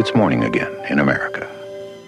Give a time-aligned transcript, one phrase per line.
[0.00, 1.46] It's morning again in America.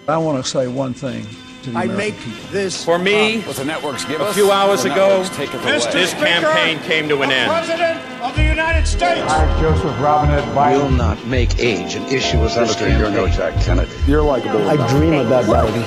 [0.07, 1.27] I want to say one thing
[1.61, 2.49] to the I American make people.
[2.51, 5.61] this For me, What the networks give a us, few hours ago, networks take it
[5.61, 5.79] away.
[6.01, 7.51] this campaign came to an end.
[7.51, 9.21] President of the United States.
[9.29, 13.27] I, Joseph Robinette Biden, will not make age an issue as this Senator, you're no
[13.27, 13.37] campaign.
[13.37, 13.91] Jack Kennedy.
[14.07, 14.67] You're likable.
[14.73, 15.83] I dream of that baby.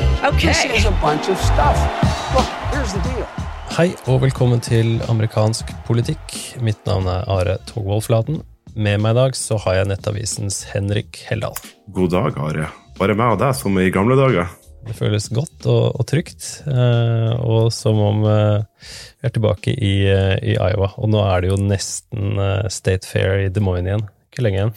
[0.47, 1.77] This is a bunch of stuff.
[2.37, 3.27] Look, here's the deal.
[3.77, 6.55] Hei og velkommen til amerikansk politikk.
[6.61, 8.43] Mitt navn er Are Togvold Flaten.
[8.77, 11.57] Med meg i dag så har jeg Nettavisens Henrik Heldal.
[11.97, 12.67] God dag, Are.
[12.99, 14.51] Bare meg og deg som i gamle dager.
[14.85, 19.95] Det føles godt og, og trygt, eh, og som om eh, vi er tilbake i,
[20.13, 20.91] eh, i Iowa.
[21.01, 24.05] Og nå er det jo nesten eh, State Fair i Des Moines igjen.
[24.29, 24.75] Ikke lenge igjen.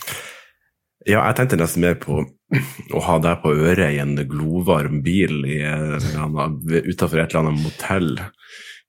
[1.04, 2.24] Ja, jeg tenkte nesten mer på
[2.96, 8.14] å ha deg på øret i en glovarm bil i utafor et eller annet motell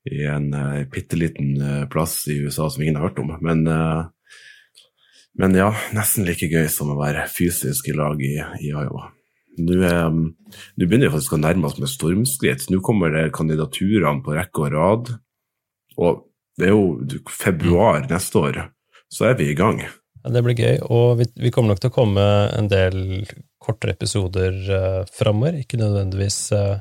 [0.09, 3.35] i en uh, bitte liten eh, plass i USA som ingen har hørt om.
[3.45, 4.05] Men, eh,
[5.39, 9.11] men ja, nesten like gøy som å være fysisk i lag i, i Iowa.
[9.61, 12.69] Nå nå begynner vi faktisk å nærme oss med stormskritt.
[12.71, 15.11] Nå kommer det kandidaturene på rekke og rad.
[16.01, 16.23] Og
[16.61, 18.61] det er jo februar neste år,
[19.13, 19.83] så er vi i gang.
[20.21, 23.25] Ja, det blir gøy, og vi, vi kommer nok til å komme en del
[23.61, 25.61] kortere episoder uh, framover.
[25.63, 26.81] Ikke nødvendigvis uh,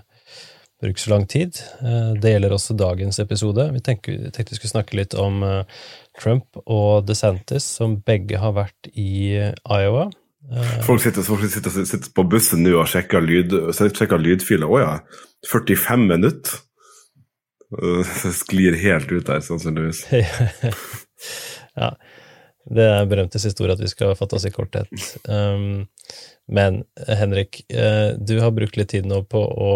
[0.82, 1.60] bruke så lang tid.
[1.84, 3.68] Uh, det gjelder også dagens episode.
[3.76, 5.84] Vi tenkte vi skulle snakke litt om uh,
[6.20, 9.36] Trump og DeSantis, som begge har vært i
[9.68, 10.10] Iowa.
[10.50, 14.70] Uh, Folk sitter, folk sitter, sitter på bussen nå og sjekker, lyd, sjekker lydfiler.
[14.70, 14.96] Å ja,
[15.52, 16.64] 45 minutter?
[17.70, 20.08] Det sklir helt ut der, sannsynligvis.
[21.84, 21.92] ja.
[22.70, 24.90] Det er berømtes historie at vi skal fatte oss i korthet.
[25.30, 25.86] Um,
[26.50, 29.74] men Henrik, du har brukt litt tid nå på å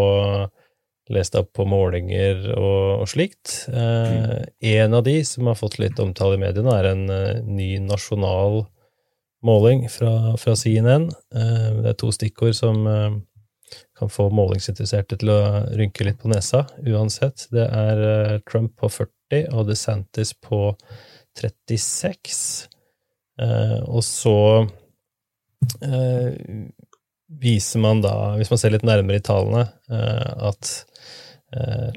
[1.11, 3.65] deg opp på målinger og, og slikt.
[3.67, 7.75] Uh, en av de som har fått litt omtale i mediene, er en uh, ny
[7.83, 8.63] nasjonal
[9.43, 11.09] måling fra, fra CNN.
[11.35, 13.15] Eh, det er to stikkord som eh,
[13.99, 15.39] kan få målingsinteresserte til å
[15.75, 17.47] rynke litt på nesa, uansett.
[17.53, 20.61] Det er uh, Trump på 40 og DeSantis på
[21.39, 22.69] 36.
[23.41, 24.37] Uh, og så
[27.43, 30.73] viser man da, hvis man ser litt nærmere i tallene, at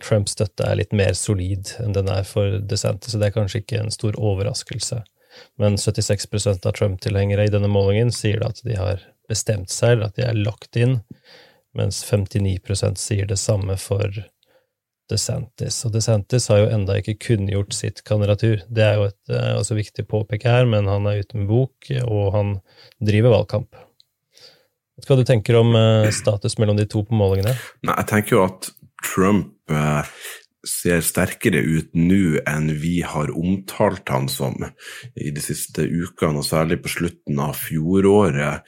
[0.02, 3.62] Trumps støtte er litt mer solid enn den er for DeSantis, så det er kanskje
[3.62, 5.02] ikke en stor overraskelse.
[5.60, 10.16] Men 76% av Trump-tilhengere i denne målingen sier at de har bestemt seg, eller at
[10.18, 11.00] de er lagt inn,
[11.76, 14.22] mens 59% sier det samme for
[15.10, 15.78] DeSantis.
[15.86, 18.62] Og DeSantis har jo enda ikke kunngjort sitt kandidatur.
[18.68, 21.90] Det er jo et eh, også viktig påpeke her, men han er ute med bok,
[22.04, 22.56] og han
[22.98, 23.82] driver valgkamp.
[25.04, 27.52] Hva du tenker om eh, status mellom de to på målingene?
[27.84, 28.70] Nei, jeg tenker jo at
[29.06, 30.16] Trump eh,
[30.66, 34.56] ser sterkere ut nå enn vi har omtalt han som
[35.14, 38.66] i de siste ukene, og særlig på slutten av fjoråret.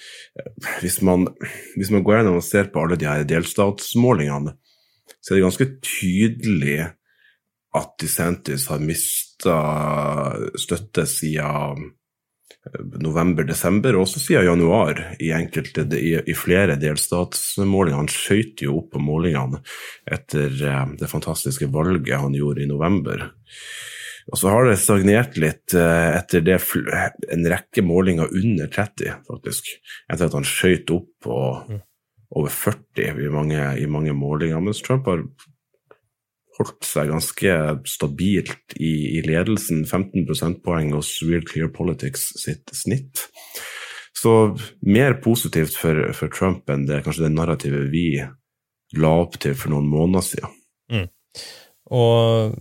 [0.82, 1.26] Hvis man,
[1.75, 4.54] hvis man går gjennom og ser på alle de her delstatsmålingene,
[5.19, 6.78] så er det ganske tydelig
[7.78, 9.59] at DeSantis har mista
[10.59, 11.91] støtte siden
[13.02, 17.98] november-desember, og også siden januar i enkelte, i, i flere delstatsmålinger.
[17.98, 19.62] Han skøyt jo opp på målingene
[20.08, 23.28] etter eh, det fantastiske valget han gjorde i november.
[24.28, 26.58] Og så har det stagnert litt eh, etter det
[27.32, 29.70] en rekke målinger under 30, faktisk.
[30.08, 31.38] Etter at han skøyt opp på
[32.36, 34.60] over 40 i mange, i mange målinger.
[34.60, 35.24] Mens Trump har
[36.58, 37.54] holdt seg ganske
[37.88, 43.28] stabilt i, i ledelsen, 15 prosentpoeng hos Real Clear Politics sitt snitt.
[44.19, 48.08] Så mer positivt for, for Trump enn det kanskje det narrativet vi
[48.98, 50.54] la opp til for noen måneder siden.
[50.91, 51.08] Mm.
[51.94, 52.56] Og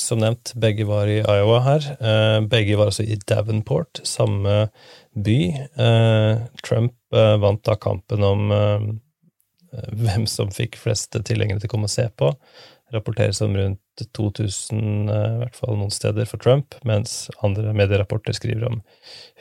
[0.00, 1.86] som nevnt, begge var i Iowa her.
[2.00, 4.70] Eh, begge var altså i Davenport, samme
[5.12, 5.38] by.
[5.84, 8.52] Eh, Trump eh, vant da kampen om
[9.70, 12.32] hvem som fikk flest tilhengere til å komme og se på
[12.92, 18.66] rapporteres om rundt 2000, i hvert fall noen steder, for Trump, mens andre medierapporter skriver
[18.70, 18.80] om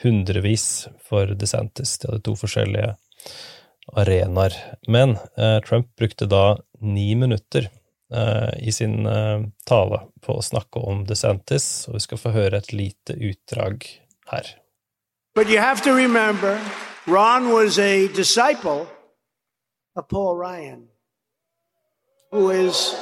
[0.03, 1.97] hundrevis for DeSantis.
[2.01, 2.93] De hadde to forskjellige
[3.93, 4.55] arenaer.
[4.87, 7.69] Men eh, Trump brukte da ni minutter
[8.13, 12.61] eh, i sin eh, tale på å snakke om DeSantis, og vi skal få høre
[12.61, 13.87] et lite utdrag
[14.31, 14.55] her.
[15.35, 16.59] But you have to remember,
[17.07, 18.87] Ron was a disciple
[19.95, 20.89] of Paul Ryan,
[22.31, 22.95] who is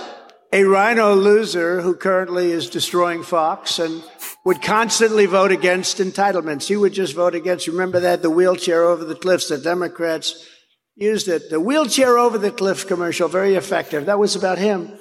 [0.51, 4.03] a rhino loser who currently is destroying Fox and
[4.45, 6.67] would constantly vote against entitlements.
[6.67, 7.67] He would just vote against.
[7.67, 10.47] Remember that the wheelchair over the cliffs, the Democrats
[10.95, 11.49] used it.
[11.49, 14.05] The wheelchair over the cliff commercial, very effective.
[14.05, 14.97] That was about him.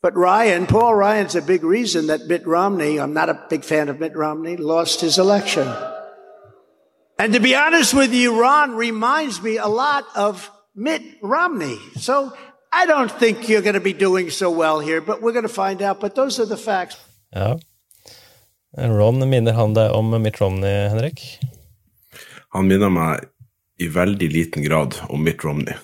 [0.00, 3.88] But Ryan, Paul Ryan's a big reason that Mitt Romney, I'm not a big fan
[3.88, 5.72] of Mitt Romney, lost his election.
[7.18, 11.78] And to be honest with you, Ron reminds me a lot of Mitt Romney.
[11.96, 12.32] So
[12.72, 15.54] I don't think you're going to be doing so well here, but we're going to
[15.62, 16.00] find out.
[16.00, 16.96] But those are the facts.
[17.32, 17.58] Ja.
[18.76, 21.20] Ron, minner han deg om Mitt Romney, Henrik?
[22.56, 23.28] Han minner meg
[23.80, 25.76] i veldig liten grad om Mitt Romney.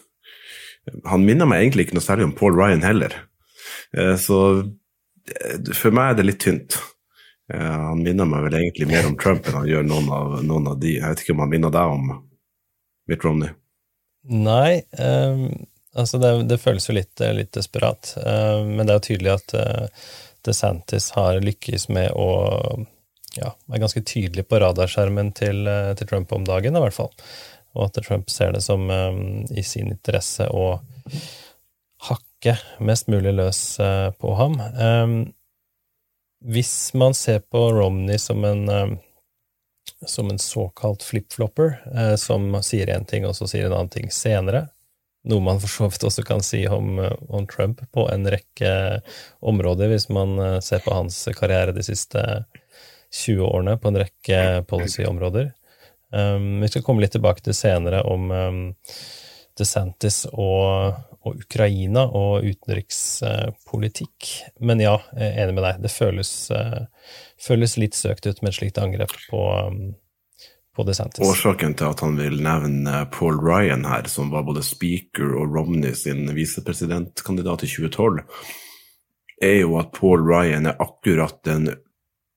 [1.04, 3.14] Han minner meg egentlig ikke noe særlig om Paul Ryan heller.
[3.96, 6.78] Eh, så eh, for meg er det litt tynt.
[7.52, 10.72] Eh, han minner meg vel egentlig mer om Trump enn han gjør noen av, noen
[10.72, 10.96] av de.
[10.98, 12.12] Jeg vet ikke om han minner deg om
[13.08, 13.52] Mitt Romney?
[14.28, 15.48] Nei, um,
[15.94, 18.14] altså det, det, føles jo litt, litt desperat.
[18.16, 20.06] Uh, men det er jo tydelig at uh,
[20.46, 22.28] DeSantis har lykkes med å
[23.36, 27.12] ja, være ganske tydelig på radarskjermen til, uh, til, Trump om dagen, i hvert fall.
[27.76, 30.78] Og at Trump ser det som um, i sin interesse å
[32.08, 32.54] hakke
[32.84, 33.60] mest mulig løs
[34.22, 34.54] på ham.
[34.78, 35.18] Um,
[36.46, 38.98] hvis man ser på Romney som en
[40.06, 44.10] som en såkalt flip-flopper, eh, som sier én ting, og så sier en annen ting
[44.10, 44.68] senere.
[45.28, 48.72] Noe man for så vidt også kan si om, eh, om, Trump på en rekke
[49.40, 52.24] områder, hvis man eh, ser på hans karriere de siste
[53.12, 55.52] 20 årene på en rekke policy-områder.
[56.12, 58.60] Um, vi skal komme litt tilbake til senere om um,
[59.60, 64.30] DeSantis og, og, Ukraina og utenrikspolitikk.
[64.64, 65.82] Men ja, jeg er enig med deg.
[65.84, 66.86] Det føles uh,
[67.40, 69.82] føles litt søkt ut med et slikt angrep på, um.
[71.26, 75.94] Årsaken til at han vil nevne Paul Ryan her, som var både speaker og Romney
[75.98, 78.22] sin visepresidentkandidat i 2012,
[79.42, 81.70] er jo at Paul Ryan er akkurat den,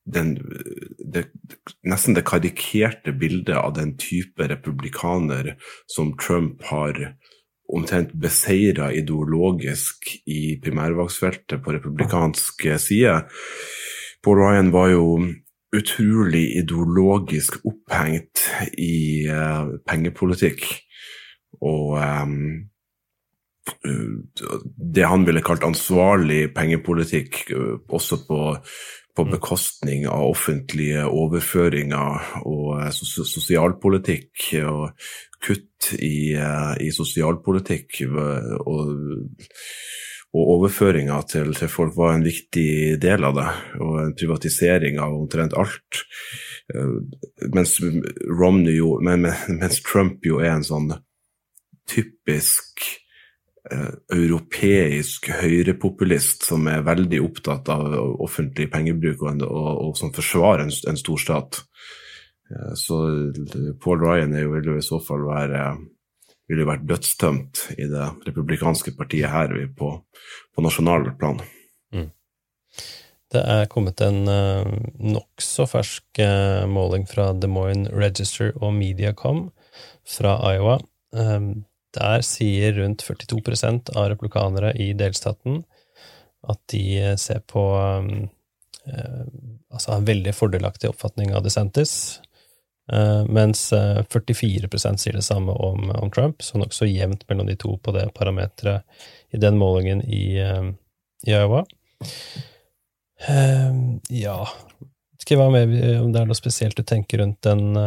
[0.05, 0.35] den
[1.13, 1.27] det,
[1.85, 5.55] nesten det karikerte bildet av den type republikaner
[5.89, 6.97] som Trump har
[7.71, 13.21] omtrent beseira ideologisk i primærvalgsfeltet på republikansk side.
[14.25, 15.05] Paul Ryan var jo
[15.75, 18.43] utrolig ideologisk opphengt
[18.77, 20.65] i uh, pengepolitikk.
[21.61, 22.67] Og um,
[24.95, 28.41] det han ville kalt ansvarlig pengepolitikk, uh, også på,
[29.15, 34.51] på, bekostning av offentlige overføringer og uh, sosialpolitikk.
[34.65, 34.89] og
[35.41, 38.03] kutt i, i sosialpolitikk.
[38.69, 38.91] og
[40.31, 43.47] og overføringa til, til, folk var en viktig del av det,
[43.83, 46.03] og en privatisering av omtrent alt.
[46.71, 47.03] Uh,
[47.51, 49.27] mens, jo, men,
[49.59, 50.91] mens Trump jo er en sånn
[51.91, 52.85] typisk
[53.67, 60.63] eh, europeisk høyrepopulist som er veldig opptatt av offentlig pengebruk og, og, og som forsvarer
[60.63, 61.59] en, en stor stat.
[62.47, 63.01] Uh, så
[63.83, 65.65] Paul Ryan er jo, vil jo i så fall være
[66.49, 69.93] ville vært dødstømt i det republikanske partiet her på,
[70.55, 71.39] på nasjonalt plan.
[71.95, 72.09] Mm.
[73.31, 74.67] Det er kommet en uh,
[74.99, 79.45] nokså fersk uh, måling fra Des Moines Register og Mediacom
[80.07, 80.79] fra Iowa.
[81.15, 81.63] Um,
[81.95, 85.61] der sier rundt 42% av republikanere i delstaten
[86.47, 88.29] at de ser på um,
[88.87, 89.25] uh,
[89.71, 92.19] Altså har en veldig fordelaktig oppfatning av DeSantis,
[93.29, 93.69] mens
[94.09, 97.93] 44 uh, sier det samme om, om Trump, så nokså jevnt mellom de to på
[97.95, 98.83] det parameteret
[99.31, 100.73] i den målingen i, uh,
[101.27, 101.63] i Iowa.
[104.09, 104.37] ja
[105.21, 107.77] Skal jeg være med om det er noe spesielt du tenker rundt den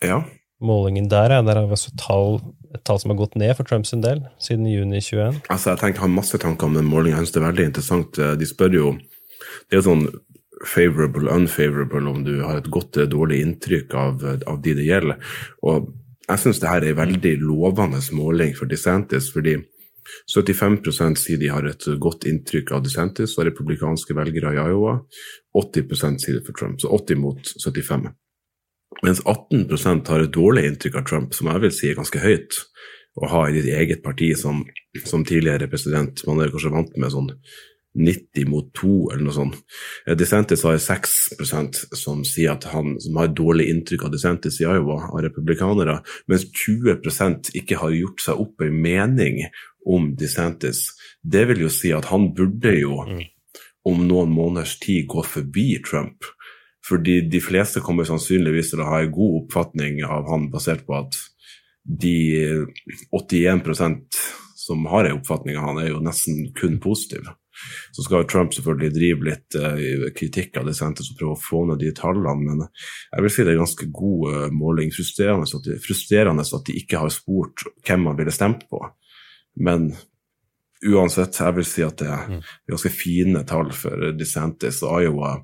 [0.00, 0.22] ja.
[0.64, 1.36] målingen der?
[1.44, 2.40] Der har vi også tall,
[2.72, 5.42] et tall som har gått ned for Trumps del siden juni 21.
[5.52, 7.18] Altså, jeg tenker, har masse tanker om den målingen.
[7.18, 8.22] Jeg synes det er veldig interessant.
[8.40, 8.94] De spør jo
[9.68, 10.08] Det er jo sånn
[10.66, 15.36] favorable, unfavorable, om du har et godt eller dårlig inntrykk av, av de det gjelder.
[15.66, 15.90] Og
[16.28, 19.58] jeg syns det her er en veldig lovende måling for DeSantis, fordi
[20.30, 24.98] 75 sier de har et godt inntrykk av DeSantis og republikanske velgere i Iowa.
[25.56, 28.08] 80 sier det for Trump, så 80 mot 75.
[29.02, 32.60] Mens 18% har et dårlig inntrykk av Trump, som jeg vil si er ganske høyt
[33.20, 34.62] å ha i ditt eget parti som,
[35.06, 36.22] som tidligere president.
[36.28, 37.30] Man er kanskje vant med sånn
[37.94, 39.58] 90 mot 2, eller noe sånt.
[40.06, 44.66] Eh, DeSantis har 6% som sier at han som har dårlig inntrykk av DeSantis i
[44.66, 49.44] Iowa, av republikanere, mens 20 ikke har gjort seg opp en mening
[49.86, 50.88] om DeSantis.
[51.22, 53.22] Det vil jo si at han burde jo mm.
[53.90, 56.26] om noen måneders tid gå forbi Trump.
[56.84, 60.98] Fordi de fleste kommer sannsynligvis til å ha en god oppfatning av han basert på
[60.98, 61.16] at
[61.84, 62.64] de
[63.12, 64.20] 81%
[64.66, 67.36] som har en oppfatning av han, er jo nesten kun positive.
[67.94, 71.62] Så skal Trump selvfølgelig drive litt uh, kritikk av det DeSantis og prøve å få
[71.68, 74.90] ned de tallene, men jeg vil si det er ganske god uh, måling.
[74.94, 78.82] Frustrerende at, de, frustrerende at de ikke har spurt hvem man ville stemt på.
[79.62, 79.92] Men
[80.84, 82.42] uansett, jeg vil si at det er mm.
[82.74, 85.36] ganske fine tall for DeSantis og Iowa.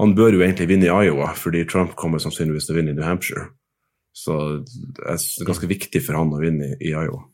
[0.00, 2.96] Han bør jo egentlig vinne i Iowa, fordi Trump kommer sannsynligvis til å vinne i
[2.96, 3.50] New Hampshire.
[4.16, 7.24] Så det er ganske viktig for han å vinne i Iowa.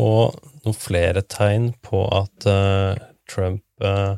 [0.00, 0.34] Og
[0.64, 2.94] noen flere tegn på at uh,
[3.30, 4.16] Trump uh,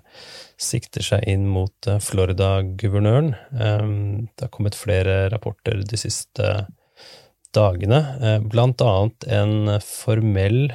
[0.61, 3.35] sikter seg inn mot uh, Florida-guvernøren.
[3.52, 6.66] Um, det har kommet flere rapporter de siste
[7.56, 8.00] dagene,
[8.52, 10.68] blant annet en formell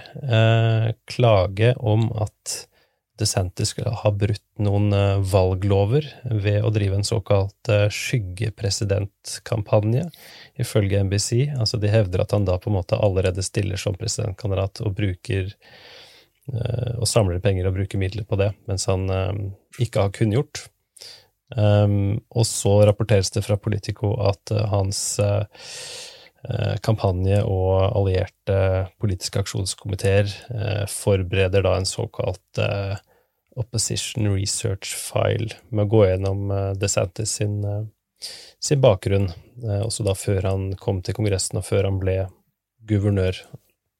[1.06, 2.66] klage om at
[3.22, 4.90] DeSantis har brutt noen
[5.30, 10.10] valglover ved å drive en såkalt skyggepresidentkampanje
[10.60, 11.48] ifølge NBC.
[11.58, 15.50] Altså de hevder at han da på en måte allerede stiller som presidentkandidat og bruker
[16.54, 19.34] uh, og samler penger og bruker midler på det, mens han uh,
[19.80, 20.66] ikke har kunngjort.
[21.52, 25.20] Um, og så rapporteres det fra Politico at uh, hans
[26.82, 28.56] kampanje og allierte
[28.98, 30.32] politiske aksjonskomiteer
[30.90, 32.62] forbereder da en såkalt
[33.62, 36.50] opposition research file med å gå gjennom
[36.82, 37.60] DeSantis sin
[38.62, 39.30] sin bakgrunn,
[39.64, 42.18] eh, også da før han kom til Kongressen og før han ble
[42.88, 43.44] guvernør.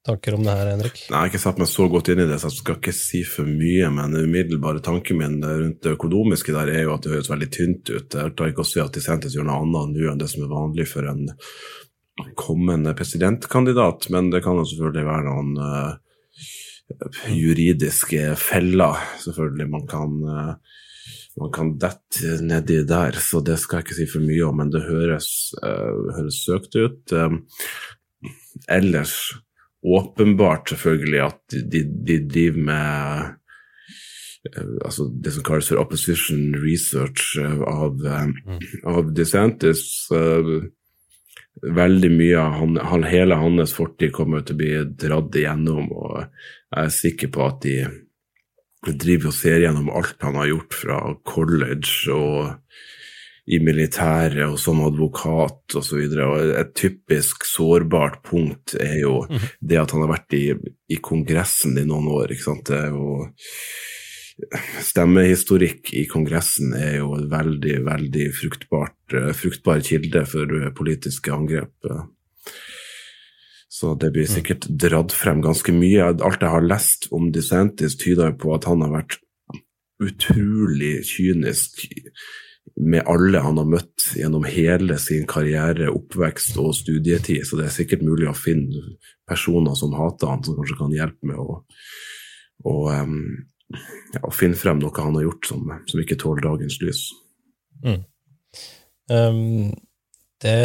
[0.02, 0.96] Tanker om det her, Henrik?
[0.98, 2.94] Nei, Jeg har ikke satt meg så godt inn i det, så jeg skal ikke
[2.96, 3.86] si for mye.
[3.94, 7.48] Men den umiddelbare tanken min rundt det økonomiske der er jo at det høres veldig
[7.54, 8.16] tynt ut.
[8.18, 10.50] Jeg tar ikke å si at DeSantis gjør noe annet nå enn det som er
[10.50, 11.30] vanlig for en
[12.34, 15.94] kommende presidentkandidat, men det kan jo selvfølgelig være noen uh,
[17.32, 20.80] juridiske feller selvfølgelig man kan uh,
[21.40, 24.72] man kan dette nedi der, så det skal jeg ikke si for mye om, men
[24.72, 25.28] det høres,
[25.62, 27.14] uh, høres søkt ut.
[27.16, 27.44] Um,
[28.68, 29.16] ellers
[29.82, 33.30] åpenbart selvfølgelig at de, de driver med
[34.52, 38.04] uh, altså det som kalles for opposition research uh, av,
[38.84, 40.04] av DeSantis.
[41.62, 46.22] veldig mye av han, han, hele hans fortid kommer til å bli dratt igjennom, og
[46.22, 47.76] jeg er sikker på at de
[48.86, 50.98] driver og ser gjennom alt han har gjort fra
[51.28, 52.58] college og
[53.52, 56.02] i militæret og som advokat osv.
[56.60, 59.48] Et typisk sårbart punkt er jo mm.
[59.70, 60.44] det at han har vært i,
[60.94, 62.30] i Kongressen i noen år.
[62.30, 62.68] ikke sant?
[62.70, 63.22] Det er jo
[64.82, 71.74] Stemmehistorikk i Kongressen er jo en veldig, veldig fruktbart, fruktbar kilde for politiske angrep.
[73.72, 74.32] Så det blir mm.
[74.34, 76.10] sikkert dratt frem ganske mye.
[76.12, 79.16] Alt jeg har lest om DeSantis, tyder på at han har vært
[80.02, 81.86] utrolig kynisk
[82.76, 87.46] med alle han har møtt gjennom hele sin karriere, oppvekst og studietid.
[87.48, 88.98] Så det er sikkert mulig å finne
[89.28, 91.62] personer som hater han, som kanskje kan hjelpe med å,
[92.68, 97.06] å, ja, å finne frem noe han har gjort som, som ikke tåler dagens lys.
[97.82, 98.00] Mm.
[99.08, 99.72] Um,
[100.44, 100.56] det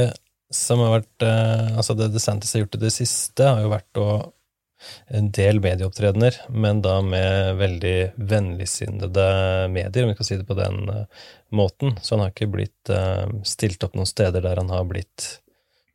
[0.54, 4.02] som har vært eh, Altså, det DeSantis har gjort i det siste, har jo vært
[4.02, 4.10] å
[5.10, 7.96] en del medieopptredener, men da med veldig
[8.30, 9.24] vennligsinnede
[9.74, 11.96] medier, om vi kan si det på den uh, måten.
[11.98, 12.92] Så han har ikke blitt
[13.50, 15.26] stilt opp noen steder der han har blitt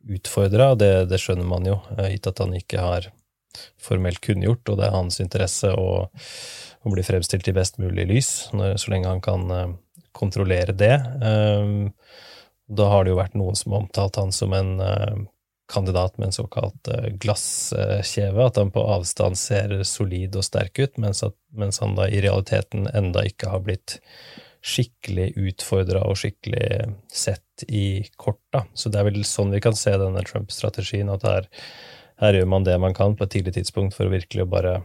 [0.03, 1.77] utfordra, og det, det, skjønner man jo,
[2.11, 3.07] gitt at han ikke har
[3.79, 5.87] formelt kunngjort, og det er hans interesse å,
[6.83, 9.47] å bli fremstilt i best mulig lys, når, så lenge han kan
[10.11, 10.97] kontrollere det.
[11.23, 11.87] Uh,
[12.67, 15.17] da har det jo vært noen som har omtalt han som en uh,
[15.71, 20.97] kandidat med en såkalt uh, glasskjeve, at han på avstand ser solid og sterk ut,
[21.01, 23.99] mens, at, mens han da i realiteten enda ikke har blitt
[24.63, 28.63] skikkelig utfordra og skikkelig sett i korta.
[28.73, 31.49] Så det er vel sånn vi kan se denne Trump-strategien, at her,
[32.23, 34.77] her, gjør man det man kan på et tidlig tidspunkt for å virkelig bare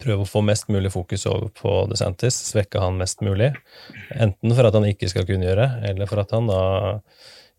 [0.00, 3.52] prøve å få mest mulig fokus over på DeSantis, svekke han mest mulig.
[4.14, 6.62] Enten for at han ikke skal kunne gjøre, eller for at han da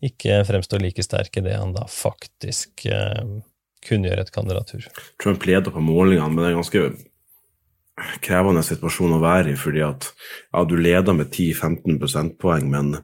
[0.04, 3.22] ikke fremstår like sterk i det han da faktisk eh,
[3.84, 4.86] kunngjør et kandidatur.
[5.22, 6.84] Trump leder på målingene, men det er en ganske
[8.24, 12.96] krevende situasjon å være i, fordi at ja, du leder med 10-15 prosentpoeng, men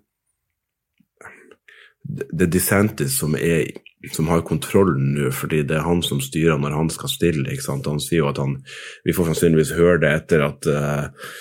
[2.11, 3.71] det er DeSantis som er
[4.13, 7.49] som har kontrollen nå, fordi det er han som styrer når han skal stille.
[7.53, 7.89] ikke sant?
[7.89, 8.59] Han sier jo at han
[9.05, 11.35] Vi får sannsynligvis høre det etter at uh,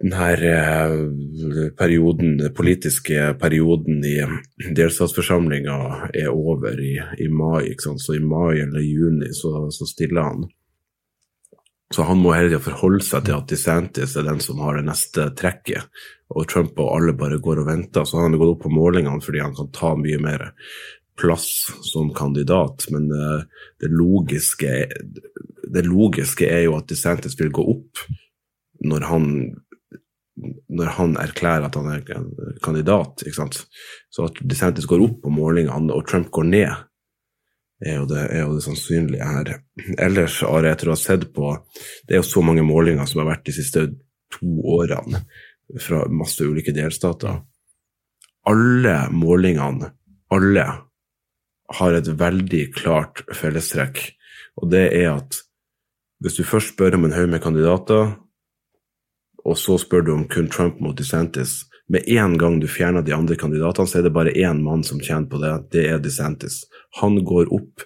[0.00, 4.16] denne uh, perioden, den politiske perioden i
[4.76, 5.76] delstatsforsamlinga
[6.14, 7.74] er over i, i, mai.
[7.76, 10.48] Så i mai eller juni så, så stiller han.
[11.94, 14.86] Så han må hele tida forholde seg til at DeSantis er den som har det
[14.86, 15.88] neste trekket,
[16.30, 18.06] og Trump og alle bare går og venter.
[18.06, 20.52] Så han har gått opp på målingene fordi han kan ta mye mer
[21.20, 21.48] plass
[21.82, 23.42] som kandidat, men uh,
[23.82, 24.76] det, logiske,
[25.68, 28.04] det logiske er jo at DeSantis vil gå opp
[28.86, 29.26] når han,
[30.70, 32.06] når han erklærer at han er
[32.64, 33.26] kandidat.
[33.26, 36.86] Så at DeSantis går opp på målingene og Trump går ned,
[37.80, 39.52] er jo det, er jo det sannsynlige her.
[39.98, 41.54] Ellers, Are, etter å ha sett på
[42.06, 43.86] Det er jo så mange målinger som har vært de siste
[44.30, 45.22] to årene
[45.80, 47.40] fra masse ulike delstater.
[48.50, 49.92] Alle målingene,
[50.34, 50.66] alle
[51.78, 54.00] har et veldig klart fellestrekk,
[54.58, 55.38] og det er at
[56.20, 58.16] hvis du først spør om en haug med kandidater,
[59.40, 63.12] og så spør du om kun Trump mot DeSantis Med en gang du fjerner de
[63.16, 65.52] andre kandidatene, så er det bare én mann som tjener på det.
[65.74, 66.62] Det er DeSantis.
[67.00, 67.82] Han går opp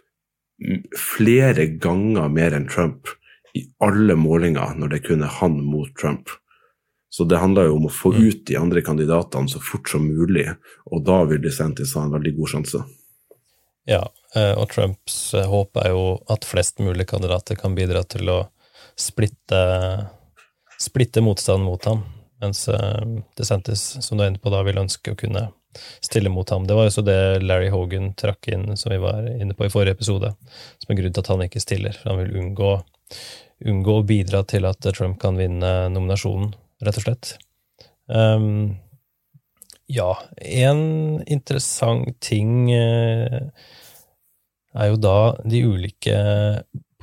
[0.99, 3.09] flere ganger mer enn Trump
[3.57, 6.29] i alle målinger når det kun er han mot Trump.
[7.15, 8.29] Så det handler jo om å få Mm.
[8.29, 10.49] ut de andre kandidatene så fort som mulig,
[10.91, 12.85] og da vil DeSantis ha en veldig god sjanse.
[13.87, 18.29] Ja, eh, og Trumps eh, håp er jo at flest mulig kandidater kan bidra til
[18.29, 18.49] å
[18.97, 20.11] splitte,
[20.81, 22.03] splitte motstanden mot ham,
[22.43, 23.05] mens eh,
[23.39, 25.49] DeSantis, som du er inne på, da vil ønske å kunne
[26.05, 26.67] stille mot ham.
[26.67, 29.99] Det var også det Larry Hogan trakk inn, som vi var inne på i forrige
[29.99, 30.31] episode,
[30.83, 31.97] som er grunnen til at han ikke stiller.
[31.99, 32.71] For han vil unngå,
[33.73, 37.35] unngå å bidra til at Trump kan vinne nominasjonen, rett og slett.
[38.07, 38.77] Um,
[39.91, 40.11] ja,
[40.41, 43.51] en interessant ting eh,
[44.75, 46.17] er jo da de ulike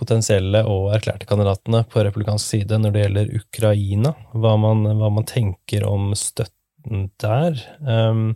[0.01, 5.27] potensielle og erklærte kandidatene på republikansk side når det gjelder Ukraina, hva man, hva man
[5.29, 7.62] tenker om støtten der.
[7.86, 8.36] Um,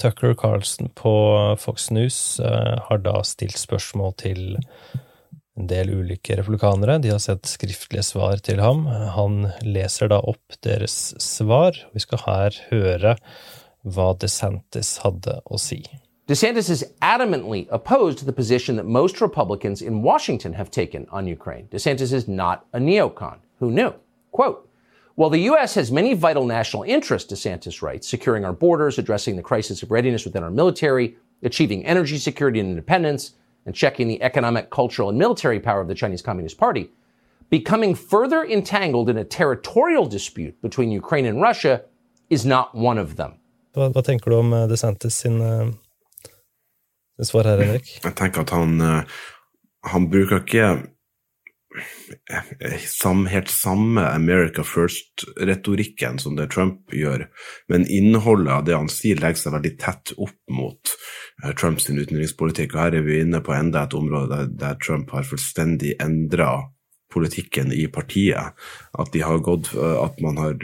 [0.00, 1.14] Tucker Carlson på
[1.62, 4.56] Fox News uh, har da stilt spørsmål til
[5.54, 6.98] en del ulike republikanere.
[6.98, 8.88] De har sett skriftlige svar til ham.
[9.14, 11.78] Han leser da opp deres svar.
[11.94, 13.14] Vi skal her høre
[13.84, 15.84] hva DeSantis hadde å si.
[16.26, 21.26] DeSantis is adamantly opposed to the position that most Republicans in Washington have taken on
[21.26, 21.68] Ukraine.
[21.68, 23.36] DeSantis is not a neocon.
[23.58, 23.92] Who knew?
[24.32, 24.66] Quote,
[25.16, 25.74] while the U.S.
[25.74, 30.24] has many vital national interests, DeSantis writes, securing our borders, addressing the crisis of readiness
[30.24, 33.32] within our military, achieving energy security and independence,
[33.66, 36.90] and checking the economic, cultural, and military power of the Chinese Communist Party,
[37.50, 41.82] becoming further entangled in a territorial dispute between Ukraine and Russia
[42.30, 43.34] is not one of them.
[43.74, 45.70] Hva, hva tenker du om eh, DeSantis eh,
[47.22, 47.94] svar her, Henrik?
[48.02, 49.14] Jeg tenker at han, eh,
[49.90, 50.66] han bruker ikke
[52.30, 52.50] eh,
[53.30, 57.28] helt samme America First-retorikken som det Trump gjør,
[57.70, 60.94] men innholdet av det han sier, legger seg veldig tett opp mot
[61.44, 62.74] eh, Trumps utenrikspolitikk.
[62.74, 66.56] Og her er vi inne på enda et område der, Trump har fullstendig endra
[67.14, 68.58] politikken i partiet.
[68.98, 70.56] At de har gått At man har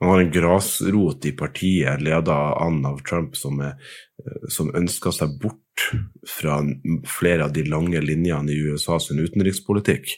[0.00, 3.76] man har en grasrot i partiet ledet an av Trump som, er,
[4.20, 5.86] eh, som ønsker seg bort
[6.28, 6.58] fra
[7.08, 10.16] flere av de lange linjene i USAs utenrikspolitikk,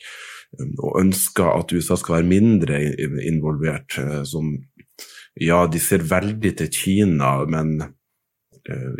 [0.59, 2.81] eh, og ønsker at USA skal være mindre
[3.29, 3.99] involvert.
[3.99, 4.57] eh, Som,
[5.37, 7.93] ja, de ser veldig til Kina, men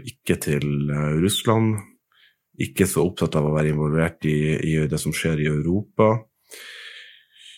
[0.07, 1.81] ikke til Russland.
[2.63, 6.21] Ikke så opptatt av å være involvert i, i det som skjer i Europa.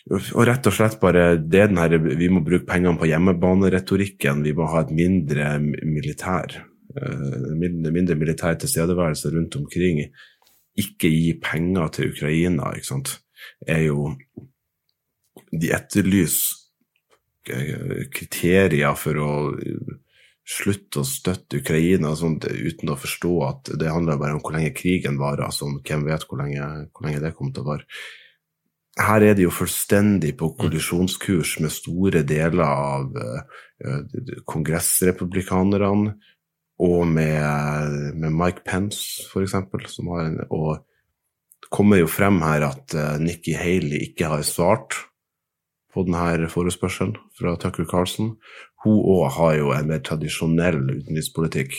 [0.09, 4.43] Og rett og slett bare det den her, Vi må bruke pengene på hjemmebaneretorikken.
[4.43, 6.65] Vi må ha et mindre militær.
[6.97, 10.09] eh, Mindre, mindre militær tilstedeværelse rundt omkring.
[10.77, 13.19] Ikke gi penger til Ukraina, ikke sant.
[13.67, 14.15] Er jo
[15.51, 16.57] De etterlyser
[17.49, 19.31] eh, kriterier for å
[20.45, 24.73] slutte å støtte Ukraina sånt, uten å forstå at det handler bare om hvor lenge
[24.77, 25.45] krigen varer.
[25.45, 27.85] Altså, hvem vet hvor lenge, hvor lenge det kommer til å vare
[28.99, 34.03] her er det jo fullstendig på kollisjonskurs med store deler av uh,
[34.49, 36.15] kongressrepublikanerne,
[36.79, 40.85] og med, med Mike Pence, for eksempel, som har en Og
[41.59, 44.95] det kommer jo frem her at uh, Nikki Haley ikke har svart
[45.93, 48.35] på denne forespørselen fra Tucker Carlson.
[48.85, 51.75] Hun òg har jo en mer tradisjonell utenrikspolitikk,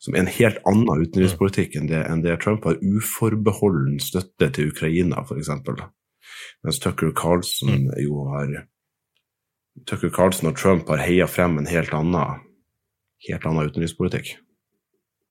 [0.00, 2.80] som er en helt annen utenrikspolitikk enn det, enn det Trump har.
[2.80, 5.52] Uforbeholden støtte til Ukraina, f.eks.
[6.66, 8.56] Mens Tucker Carlson jo har
[9.86, 12.40] Tucker Carlson og Trump har heia frem en helt annen,
[13.28, 14.32] helt annen utenrikspolitikk.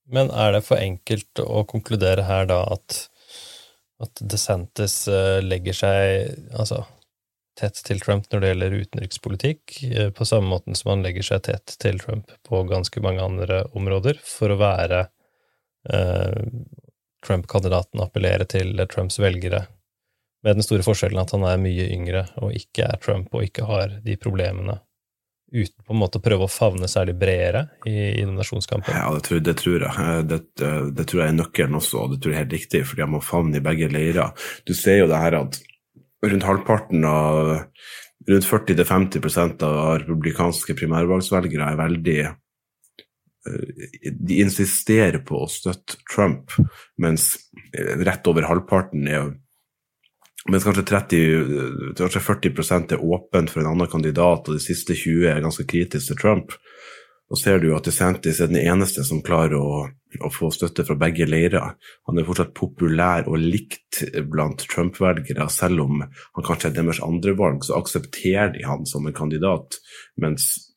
[0.07, 2.99] Men er det for enkelt å konkludere her da at,
[4.05, 6.85] at DeSantis eh, legger seg altså,
[7.59, 11.43] tett til Trump når det gjelder utenrikspolitikk, eh, på samme måten som han legger seg
[11.49, 15.07] tett til Trump på ganske mange andre områder, for å være
[15.91, 16.43] eh,
[17.25, 19.65] Trump-kandidaten, appellere til Trumps velgere,
[20.45, 23.65] med den store forskjellen at han er mye yngre og ikke er Trump og ikke
[23.65, 24.77] har de problemene,
[25.55, 28.93] uten på en måte å prøve å favne særlig bredere i, i nominasjonskampen?
[28.93, 30.25] Ja, det tror, det tror jeg.
[30.29, 30.41] Det,
[30.97, 33.13] det, tror jeg er nøkkelen også, og det tror jeg er helt riktig, fordi jeg
[33.15, 34.49] må favne i begge leirer.
[34.67, 35.61] Du ser jo det her at
[36.25, 37.55] rundt halvparten av
[38.25, 42.19] Rundt 40-50% av republikanske primærvalgsvelgere er veldig
[44.25, 46.55] De insisterer på å støtte Trump,
[46.97, 47.35] mens
[47.75, 49.27] rett over halvparten er
[50.51, 55.29] mens kanskje, 30, kanskje 40% er åpent for en annen kandidat, og de siste 20
[55.31, 56.57] er ganske kritiske til Trump,
[57.25, 59.87] Og ser du at DeSantis er den eneste som klarer å,
[60.21, 61.73] å få støtte fra begge leirer.
[62.05, 67.65] Han er fortsatt populær og likt blant Trump-velgere, selv om han kanskje er deres andrevalg,
[67.65, 69.79] så aksepterer de han som en kandidat,
[70.21, 70.75] mens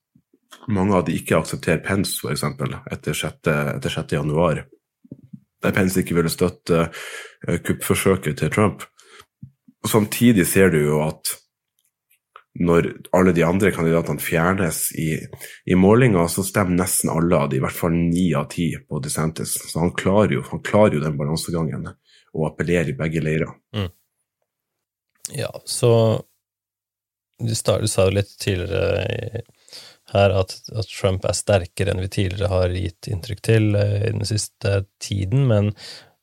[0.69, 2.45] mange av de ikke aksepterer Pence, f.eks.,
[2.93, 3.53] etter 6.
[3.77, 4.17] etter 6.
[4.17, 4.65] januar.
[5.63, 8.85] Der Pence ikke ville støtte uh, kuppforsøket til Trump.
[9.87, 11.37] Samtidig ser du jo at
[12.59, 15.12] når alle de andre kandidatene fjernes i,
[15.71, 18.99] i målinga, så stemmer nesten alle av de, i hvert fall ni av ti på
[19.05, 19.55] DeSantis.
[19.71, 23.53] Så han klarer jo, han klarer jo den balansegangen og appellerer i begge leirer.
[23.77, 23.93] Mm.
[25.38, 25.93] Ja, så
[27.38, 29.45] du, sa jo litt tidligere
[30.12, 34.12] her at, at, Trump er sterkere enn vi tidligere har gitt inntrykk til eh, i
[34.17, 35.71] den siste tiden, men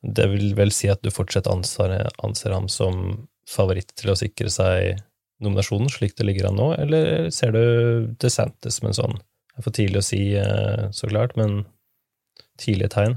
[0.01, 1.93] det vil vel si at du fortsatt anser,
[2.25, 4.99] anser ham som favoritt til å sikre seg
[5.43, 9.63] nominasjonen slik det ligger an nå, eller ser du DeSantis som en sånn Det er
[9.63, 11.61] for tidlig å si, eh, så klart, men
[12.59, 13.13] tidlige tegn?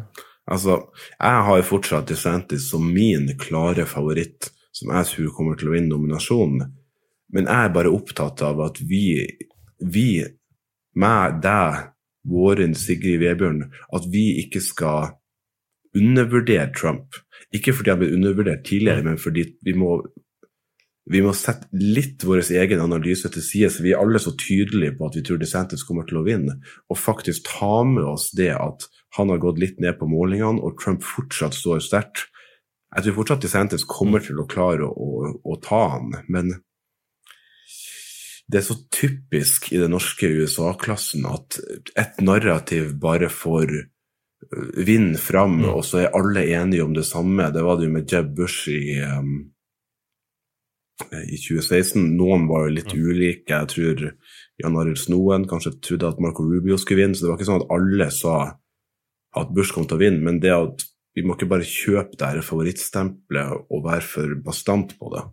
[0.46, 0.76] Altså,
[1.18, 5.90] jeg har fortsatt DeSantis som min klare favoritt, som jeg tror kommer til å vinne
[5.90, 6.70] nominasjonen.
[7.34, 9.26] Men jeg er bare opptatt av at vi,
[9.82, 10.22] vi
[10.94, 11.88] meg, deg,
[12.28, 13.62] Våren, Sigrid Vebjørn,
[13.96, 15.14] at vi ikke skal
[15.96, 17.18] undervurdere Trump.
[17.54, 20.00] Ikke fordi han ble undervurdert tidligere, men fordi vi må
[21.08, 24.96] vi må sette litt vår egen analyse til side, så vi er alle så tydelige
[24.98, 28.52] på at vi tror DeSantis kommer til å vinne, og faktisk ta med oss det
[28.56, 32.26] at han har gått litt ned på målingene, og Trump fortsatt står sterkt.
[32.94, 36.58] Jeg tror fortsatt DeSantis kommer til å klare å, å, å ta han, men
[38.48, 41.58] det er så typisk i den norske USA-klassen at
[42.00, 45.68] et narrativ bare får øh, vind fram, mm.
[45.74, 47.50] og så er alle enige om det samme.
[47.52, 49.50] Det var det jo med Jeb Bush i um,
[51.06, 52.02] i 2016.
[52.18, 53.54] Noen var jo litt ulike.
[53.54, 54.04] Jeg tror
[54.58, 57.62] Jan Arild Snoen kanskje trodde at Marco Rubio skulle vinne, så det var ikke sånn
[57.62, 58.36] at alle sa
[59.38, 60.22] at Bush kom til å vinne.
[60.24, 64.94] Men det at vi må ikke bare kjøpe det her favorittstempelet og være for bastant
[65.00, 65.24] på det,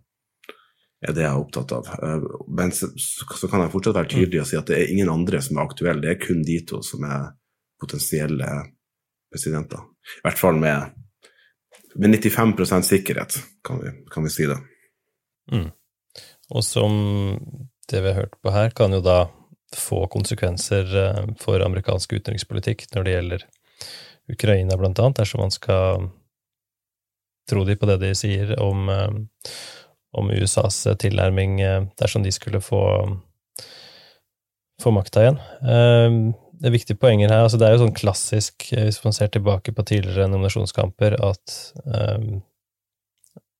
[1.06, 1.90] er det jeg er opptatt av.
[2.02, 5.12] Eh, men så, så kan jeg fortsatt være tydelig og si at det er ingen
[5.12, 6.02] andre som er aktuelle.
[6.02, 7.28] Det er kun de to som er
[7.80, 8.48] potensielle
[9.30, 9.84] presidenter.
[10.18, 10.96] I hvert fall med,
[12.00, 14.58] med 95% sikkerhet, kan vi, kan vi si det.
[15.52, 15.70] Mm.
[16.54, 16.92] Og som
[17.90, 19.26] det vi har hørt på her, kan jo da
[19.74, 23.46] få konsekvenser eh, for amerikansk utenrikspolitikk når det gjelder
[24.32, 26.08] Ukraina, blant annet, dersom man skal
[27.50, 29.52] tro de på det de sier om, eh,
[30.18, 32.82] om USAs tilnærming eh, dersom de skulle få,
[34.82, 35.40] få makta igjen.
[36.56, 37.44] Det er viktige poenger her.
[37.44, 41.56] altså Det er jo sånn klassisk, hvis man ser tilbake på tidligere nominasjonskamper, at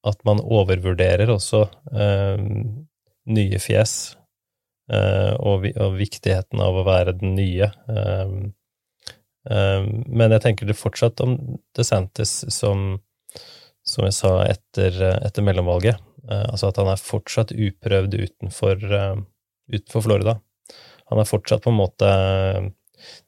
[0.06, 1.64] at man overvurderer også
[1.96, 2.44] eh,
[3.26, 3.94] nye fjes
[4.92, 7.70] eh, og, og, viktigheten av å være den nye.
[7.90, 8.34] Eh,
[9.50, 11.36] eh, men jeg tenker det fortsatt om
[11.76, 12.98] DeSantis som,
[13.86, 16.02] som jeg sa etter, etter mellomvalget.
[16.28, 18.82] Eh, altså at han er fortsatt uprøvd utenfor,
[19.72, 20.38] utenfor Florida.
[21.10, 22.10] Han er fortsatt på en måte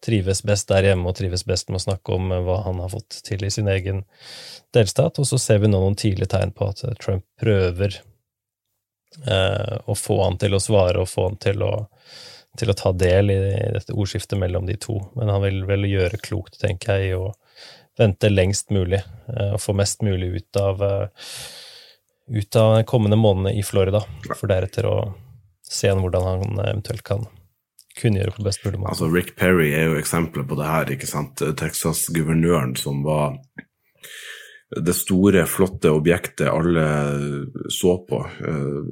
[0.05, 2.93] trives best der hjemme og trives best med å snakke om eh, hva han har
[2.93, 4.05] fått til i sin egen
[4.75, 5.19] delstat.
[5.19, 8.01] Og så ser vi nå noen tidlige tegn på at Trump prøver
[9.27, 11.73] eh, å få han til å svare og få han til å,
[12.59, 13.39] til å ta del i
[13.77, 15.01] dette ordskiftet mellom de to.
[15.19, 17.33] Men han vil vel gjøre klokt, tenker jeg, i å
[17.99, 21.33] vente lengst mulig eh, og få mest mulig ut av, eh,
[22.39, 24.99] ut av kommende månedene i Florida, for deretter å
[25.69, 27.27] se hvordan han eventuelt kan
[27.99, 28.93] kunngjøre på best mulig måte.
[28.93, 30.93] Altså, Rick Perry er jo eksempelet på det her.
[30.95, 31.43] ikke sant?
[31.59, 33.39] Texas-guvernøren som var
[34.77, 36.85] det store, flotte objektet alle
[37.73, 38.83] så på, eh,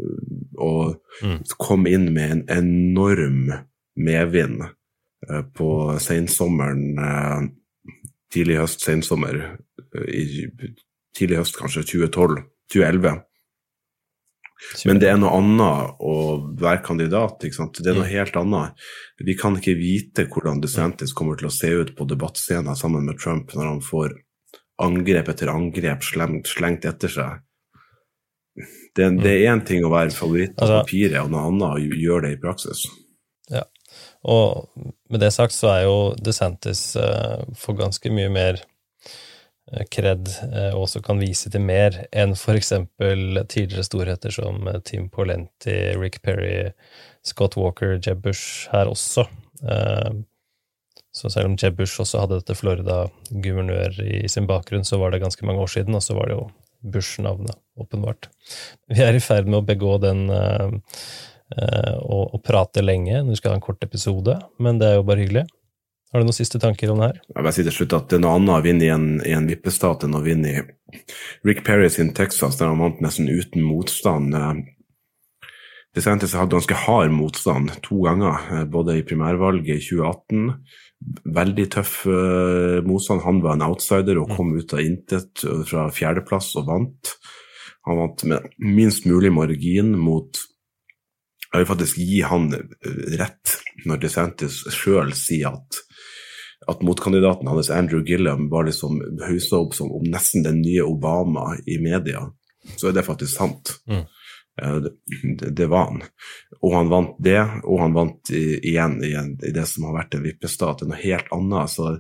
[0.65, 1.43] og mm.
[1.61, 3.53] kom inn med en enorm
[4.01, 5.71] medvind eh, på
[6.03, 7.47] sensommeren eh,
[8.37, 9.37] Tidlig høst, sensommer,
[11.15, 12.41] tidlig høst kanskje 2012,
[12.75, 13.13] 2011.
[14.89, 16.15] Men det er noe annet å
[16.59, 17.43] være kandidat.
[17.43, 18.13] Det er noe mm.
[18.13, 18.87] helt annet.
[19.21, 23.21] Vi kan ikke vite hvordan DeSantis kommer til å se ut på debattscenen sammen med
[23.21, 24.17] Trump når han får
[24.83, 27.43] angrep etter angrep slengt, etter seg.
[28.97, 32.01] Det, det er én ting å være favoritt på altså, papiret, og noe annet å
[32.01, 32.87] gjøre det i praksis.
[33.53, 33.67] Ja,
[34.25, 34.73] og
[35.13, 38.63] med det sagt så er jo DeSantis uh, for ganske mye mer
[39.91, 45.75] kred eh, også kan vise til mer enn eksempel tidligere storheter som eh, Tim Polenti,
[45.99, 46.71] Rick Perry,
[47.27, 49.27] Scott Walker, Jeb Bush her også.
[49.67, 50.13] Eh,
[51.17, 55.25] så selv om Jeb Bush også hadde dette Florida-guvernør i sin bakgrunn, så var det
[55.25, 56.47] ganske mange år siden, og så var det jo
[56.87, 58.29] Bush-navnet, åpenbart.
[58.93, 63.23] Vi er i ferd med å begå den og, og prate lenge.
[63.25, 65.47] Nå skal ha en kort episode, men det er jo bare hyggelig.
[66.13, 67.21] Har du noen siste tanker om det her?
[67.35, 69.35] Jeg vil si til slutt at det er noe annet å vinne i en, i
[69.35, 70.63] en vippestat enn å vinne i
[71.47, 74.37] Rick Perry sin Texas, der han vant nesten uten motstand.
[74.39, 75.49] Eh,
[75.99, 80.53] DeSantis hadde ganske hard motstand to ganger, eh, både i primærvalget i 2018.
[81.37, 83.21] Veldig tøff uh, motstand.
[83.27, 87.11] Han var en outsider og kom ut av intet fra fjerdeplass og vant.
[87.85, 90.41] Han vant med minst mulig margin mot
[91.53, 92.49] Jeg vil faktisk gi han
[93.21, 93.53] rett
[93.87, 95.86] når DeSantis sjøl sier at
[96.67, 101.55] at motkandidaten hans, Andrew Gillum, var liksom haussa opp som om nesten den nye Obama
[101.67, 102.27] i media,
[102.77, 103.77] så er det faktisk sant.
[103.91, 104.05] Mm.
[105.39, 106.03] Det, det, var han.
[106.65, 110.17] Og han vant det, og han vant i, igjen i, i, det som har vært
[110.17, 111.75] en vippestat, noe helt annet.
[111.75, 111.99] Så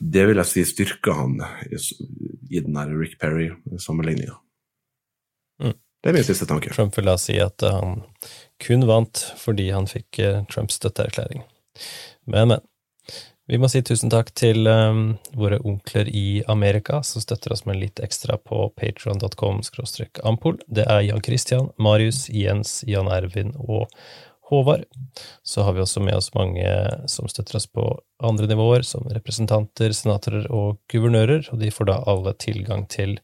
[0.00, 1.38] det vil jeg si styrker han
[1.70, 4.34] i, i den der Rick Perry-sammenligninga.
[5.62, 5.78] Mm.
[6.02, 6.74] Det er min siste tanke.
[6.74, 8.02] Trump vil da si at han
[8.62, 11.46] kun vant fordi han fikk eh, Trumps støtteerklæring.
[12.26, 12.68] Men, men.
[13.50, 17.80] Vi må si tusen takk til um, våre onkler i Amerika, som støtter oss med
[17.80, 19.58] litt ekstra på patron.com
[20.22, 20.60] ampol.
[20.68, 23.90] Det er Jan Christian, Marius, Jens, Jan Ervin og
[24.52, 24.84] Håvard.
[25.42, 26.68] Så har vi også med oss mange
[27.10, 27.86] som støtter oss på
[28.22, 33.16] andre nivåer, som representanter, senatorer og guvernører, og de får da alle tilgang til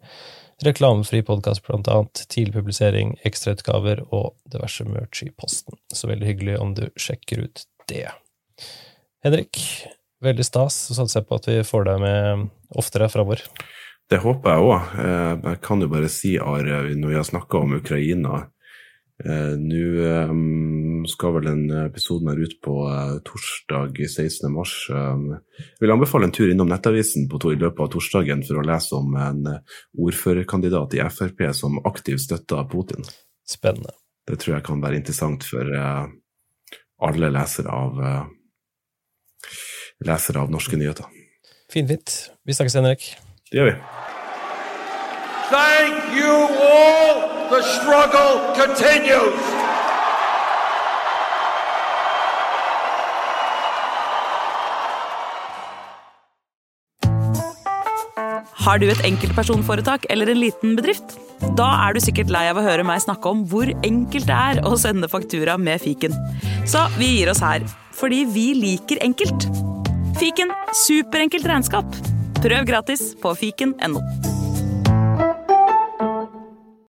[0.67, 5.79] reklamefri podkast, blant annet, tidlig publisering, ekstrautgaver og diverse merch i posten.
[5.95, 8.09] Så veldig hyggelig om du sjekker ut det.
[9.23, 9.63] Henrik,
[10.25, 10.77] veldig stas.
[10.89, 13.45] Så satser jeg på at vi får deg med oftere framover.
[14.09, 14.93] Det håper jeg òg.
[15.03, 18.39] Eh, jeg kan jo bare si, Are, når vi har snakka om Ukraina
[19.21, 20.33] eh, Nå eh,
[21.13, 22.77] skal vel den episoden her ut på
[23.29, 24.49] torsdag 16.
[24.53, 24.75] mars.
[24.89, 28.97] Jeg vil anbefale en tur innom Nettavisen på, i løpet av torsdagen for å lese
[28.97, 29.45] om en
[29.99, 33.05] ordførerkandidat i Frp som aktivt støtter Putin.
[33.49, 33.93] Spennende.
[34.29, 35.69] Det tror jeg kan være interessant for
[37.09, 38.03] alle lesere av
[40.05, 41.07] lesere av norske nyheter.
[41.73, 42.31] Finfint.
[42.47, 43.09] Vi snakkes, Henrik.
[43.51, 43.79] Det gjør vi.
[45.49, 47.49] Thank you all.
[47.49, 49.69] The struggle continues.
[58.69, 61.15] Har du et enkeltpersonforetak eller en liten bedrift?
[61.57, 64.61] Da er du sikkert lei av å høre meg snakke om hvor enkelt det er
[64.69, 66.13] å sende faktura med fiken.
[66.69, 67.65] Så vi gir oss her,
[67.97, 69.49] fordi vi liker enkelt.
[70.19, 71.87] Fiken superenkelt regnskap.
[72.43, 74.03] Prøv gratis på fiken.no.